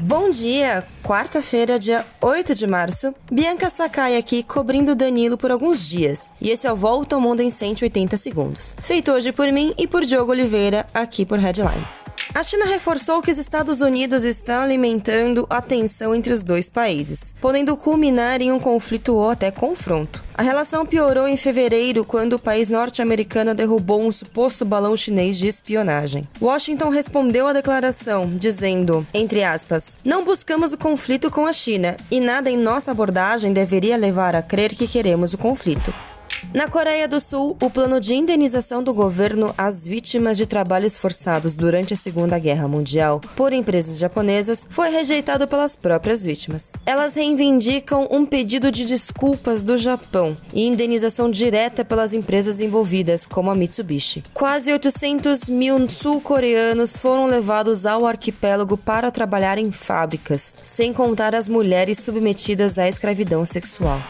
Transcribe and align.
Bom 0.00 0.30
dia! 0.30 0.86
Quarta-feira, 1.02 1.76
dia 1.76 2.06
8 2.20 2.54
de 2.54 2.68
março. 2.68 3.12
Bianca 3.32 3.68
Sakai 3.68 4.16
aqui 4.16 4.44
cobrindo 4.44 4.94
Danilo 4.94 5.36
por 5.36 5.50
alguns 5.50 5.88
dias. 5.88 6.30
E 6.40 6.50
esse 6.50 6.68
é 6.68 6.72
o 6.72 6.76
Volta 6.76 7.16
ao 7.16 7.20
Mundo 7.20 7.40
em 7.40 7.50
180 7.50 8.16
segundos. 8.16 8.76
Feito 8.80 9.10
hoje 9.10 9.32
por 9.32 9.50
mim 9.50 9.74
e 9.76 9.88
por 9.88 10.04
Diogo 10.04 10.30
Oliveira, 10.30 10.86
aqui 10.94 11.26
por 11.26 11.40
Headline. 11.40 11.84
A 12.32 12.44
China 12.44 12.66
reforçou 12.66 13.20
que 13.20 13.32
os 13.32 13.38
Estados 13.38 13.80
Unidos 13.80 14.22
estão 14.22 14.62
alimentando 14.62 15.44
a 15.50 15.60
tensão 15.60 16.14
entre 16.14 16.32
os 16.32 16.44
dois 16.44 16.70
países, 16.70 17.34
podendo 17.40 17.76
culminar 17.76 18.40
em 18.40 18.52
um 18.52 18.60
conflito 18.60 19.16
ou 19.16 19.30
até 19.30 19.50
confronto. 19.50 20.27
A 20.38 20.42
relação 20.42 20.86
piorou 20.86 21.26
em 21.26 21.36
fevereiro 21.36 22.04
quando 22.04 22.34
o 22.34 22.38
país 22.38 22.68
norte-americano 22.68 23.56
derrubou 23.56 24.06
um 24.06 24.12
suposto 24.12 24.64
balão 24.64 24.96
chinês 24.96 25.36
de 25.36 25.48
espionagem. 25.48 26.28
Washington 26.40 26.90
respondeu 26.90 27.48
à 27.48 27.52
declaração, 27.52 28.30
dizendo, 28.36 29.04
entre 29.12 29.42
aspas, 29.42 29.98
não 30.04 30.24
buscamos 30.24 30.72
o 30.72 30.78
conflito 30.78 31.28
com 31.28 31.44
a 31.44 31.52
China 31.52 31.96
e 32.08 32.20
nada 32.20 32.48
em 32.48 32.56
nossa 32.56 32.92
abordagem 32.92 33.52
deveria 33.52 33.96
levar 33.96 34.36
a 34.36 34.40
crer 34.40 34.76
que 34.76 34.86
queremos 34.86 35.34
o 35.34 35.38
conflito. 35.38 35.92
Na 36.52 36.68
Coreia 36.68 37.06
do 37.06 37.20
Sul, 37.20 37.56
o 37.60 37.70
plano 37.70 38.00
de 38.00 38.14
indenização 38.14 38.82
do 38.82 38.94
governo 38.94 39.54
às 39.56 39.86
vítimas 39.86 40.36
de 40.36 40.46
trabalhos 40.46 40.96
forçados 40.96 41.54
durante 41.54 41.94
a 41.94 41.96
Segunda 41.96 42.38
Guerra 42.38 42.66
Mundial 42.66 43.20
por 43.36 43.52
empresas 43.52 43.98
japonesas 43.98 44.66
foi 44.70 44.90
rejeitado 44.90 45.46
pelas 45.46 45.76
próprias 45.76 46.24
vítimas. 46.24 46.72
Elas 46.86 47.14
reivindicam 47.14 48.08
um 48.10 48.24
pedido 48.24 48.70
de 48.72 48.84
desculpas 48.84 49.62
do 49.62 49.76
Japão 49.76 50.36
e 50.54 50.66
indenização 50.66 51.30
direta 51.30 51.84
pelas 51.84 52.12
empresas 52.12 52.60
envolvidas, 52.60 53.26
como 53.26 53.50
a 53.50 53.54
Mitsubishi. 53.54 54.22
Quase 54.32 54.72
800 54.72 55.44
mil 55.48 55.88
sul-coreanos 55.90 56.96
foram 56.96 57.26
levados 57.26 57.84
ao 57.84 58.06
arquipélago 58.06 58.76
para 58.76 59.10
trabalhar 59.10 59.58
em 59.58 59.70
fábricas, 59.70 60.54
sem 60.64 60.92
contar 60.92 61.34
as 61.34 61.48
mulheres 61.48 61.98
submetidas 61.98 62.78
à 62.78 62.88
escravidão 62.88 63.44
sexual. 63.44 64.00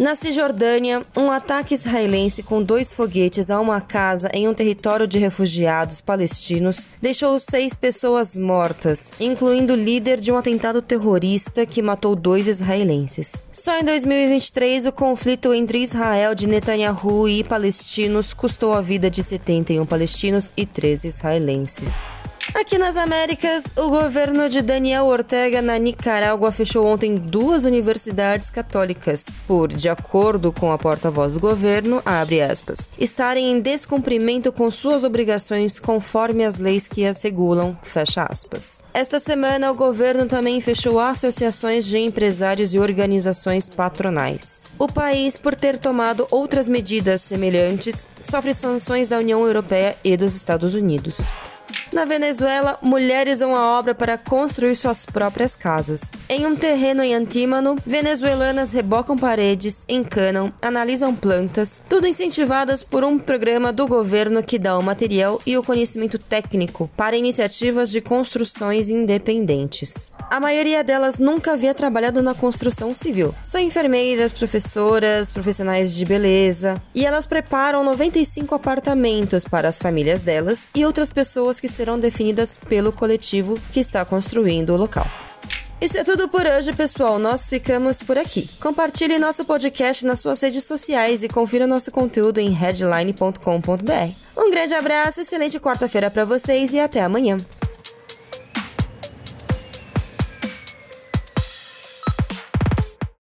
Na 0.00 0.14
Cisjordânia, 0.14 1.02
um 1.14 1.30
ataque 1.30 1.74
israelense 1.74 2.42
com 2.42 2.62
dois 2.62 2.94
foguetes 2.94 3.50
a 3.50 3.60
uma 3.60 3.82
casa 3.82 4.30
em 4.32 4.48
um 4.48 4.54
território 4.54 5.06
de 5.06 5.18
refugiados 5.18 6.00
palestinos 6.00 6.88
deixou 7.02 7.38
seis 7.38 7.74
pessoas 7.74 8.34
mortas, 8.34 9.12
incluindo 9.20 9.74
o 9.74 9.76
líder 9.76 10.18
de 10.18 10.32
um 10.32 10.38
atentado 10.38 10.80
terrorista 10.80 11.66
que 11.66 11.82
matou 11.82 12.16
dois 12.16 12.48
israelenses. 12.48 13.44
Só 13.52 13.78
em 13.78 13.84
2023, 13.84 14.86
o 14.86 14.92
conflito 14.92 15.52
entre 15.52 15.82
Israel 15.82 16.34
de 16.34 16.46
Netanyahu 16.46 17.28
e 17.28 17.44
palestinos 17.44 18.32
custou 18.32 18.72
a 18.72 18.80
vida 18.80 19.10
de 19.10 19.22
71 19.22 19.84
palestinos 19.84 20.50
e 20.56 20.64
13 20.64 21.08
israelenses. 21.08 22.06
Aqui 22.52 22.78
nas 22.78 22.96
Américas, 22.96 23.64
o 23.76 23.88
governo 23.88 24.48
de 24.48 24.60
Daniel 24.60 25.06
Ortega 25.06 25.62
na 25.62 25.78
Nicarágua 25.78 26.50
fechou 26.50 26.84
ontem 26.84 27.16
duas 27.16 27.64
universidades 27.64 28.50
católicas 28.50 29.26
por, 29.46 29.68
de 29.68 29.88
acordo 29.88 30.52
com 30.52 30.72
a 30.72 30.76
porta-voz 30.76 31.34
do 31.34 31.40
governo, 31.40 32.02
aspas, 32.04 32.90
estarem 32.98 33.52
em 33.52 33.60
descumprimento 33.60 34.52
com 34.52 34.68
suas 34.70 35.04
obrigações 35.04 35.78
conforme 35.78 36.44
as 36.44 36.58
leis 36.58 36.88
que 36.88 37.06
as 37.06 37.22
regulam. 37.22 37.78
Esta 38.92 39.20
semana, 39.20 39.70
o 39.70 39.74
governo 39.74 40.26
também 40.26 40.60
fechou 40.60 40.98
associações 40.98 41.86
de 41.86 41.98
empresários 41.98 42.74
e 42.74 42.80
organizações 42.80 43.68
patronais. 43.68 44.72
O 44.76 44.88
país, 44.88 45.36
por 45.36 45.54
ter 45.54 45.78
tomado 45.78 46.26
outras 46.30 46.68
medidas 46.68 47.20
semelhantes, 47.20 48.08
sofre 48.20 48.52
sanções 48.52 49.08
da 49.08 49.18
União 49.18 49.40
Europeia 49.46 49.96
e 50.02 50.16
dos 50.16 50.34
Estados 50.34 50.74
Unidos. 50.74 51.16
Na 51.92 52.04
Venezuela, 52.04 52.78
mulheres 52.80 53.40
vão 53.40 53.54
à 53.54 53.78
obra 53.78 53.94
para 53.94 54.16
construir 54.16 54.76
suas 54.76 55.04
próprias 55.04 55.56
casas. 55.56 56.12
Em 56.28 56.46
um 56.46 56.54
terreno 56.54 57.02
em 57.02 57.14
Antímano, 57.14 57.76
venezuelanas 57.84 58.72
rebocam 58.72 59.18
paredes, 59.18 59.84
encanam, 59.88 60.52
analisam 60.62 61.14
plantas, 61.14 61.82
tudo 61.88 62.06
incentivadas 62.06 62.84
por 62.84 63.02
um 63.02 63.18
programa 63.18 63.72
do 63.72 63.88
governo 63.88 64.40
que 64.40 64.58
dá 64.58 64.78
o 64.78 64.82
material 64.82 65.42
e 65.44 65.58
o 65.58 65.64
conhecimento 65.64 66.16
técnico 66.16 66.88
para 66.96 67.16
iniciativas 67.16 67.90
de 67.90 68.00
construções 68.00 68.88
independentes. 68.88 70.12
A 70.30 70.38
maioria 70.38 70.84
delas 70.84 71.18
nunca 71.18 71.54
havia 71.54 71.74
trabalhado 71.74 72.22
na 72.22 72.36
construção 72.36 72.94
civil. 72.94 73.34
São 73.42 73.60
enfermeiras, 73.60 74.30
professoras, 74.30 75.32
profissionais 75.32 75.92
de 75.92 76.04
beleza, 76.04 76.80
e 76.94 77.04
elas 77.04 77.26
preparam 77.26 77.82
95 77.82 78.54
apartamentos 78.54 79.44
para 79.44 79.68
as 79.68 79.80
famílias 79.80 80.22
delas 80.22 80.68
e 80.72 80.84
outras 80.86 81.10
pessoas 81.10 81.58
que 81.58 81.66
serão 81.66 81.98
definidas 81.98 82.56
pelo 82.56 82.92
coletivo 82.92 83.58
que 83.72 83.80
está 83.80 84.04
construindo 84.04 84.70
o 84.70 84.76
local. 84.76 85.04
Isso 85.80 85.98
é 85.98 86.04
tudo 86.04 86.28
por 86.28 86.46
hoje, 86.46 86.72
pessoal. 86.74 87.18
Nós 87.18 87.48
ficamos 87.48 88.00
por 88.00 88.16
aqui. 88.16 88.48
Compartilhe 88.60 89.18
nosso 89.18 89.44
podcast 89.44 90.06
nas 90.06 90.20
suas 90.20 90.40
redes 90.40 90.62
sociais 90.62 91.24
e 91.24 91.28
confira 91.28 91.66
nosso 91.66 91.90
conteúdo 91.90 92.38
em 92.38 92.50
headline.com.br. 92.50 94.12
Um 94.36 94.50
grande 94.52 94.74
abraço, 94.74 95.22
excelente 95.22 95.58
quarta-feira 95.58 96.08
para 96.08 96.24
vocês 96.24 96.72
e 96.72 96.78
até 96.78 97.02
amanhã. 97.02 97.36